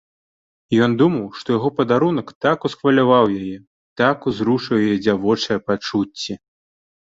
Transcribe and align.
Ён 0.85 0.91
думаў, 1.01 1.27
што 1.41 1.47
яго 1.57 1.69
падарунак 1.79 2.27
так 2.47 2.65
усхваляваў 2.71 3.25
яе, 3.41 3.57
так 4.03 4.17
узрушыў 4.33 4.83
яе 4.89 4.95
дзявочыя 5.05 5.57
пачуцці. 5.69 6.33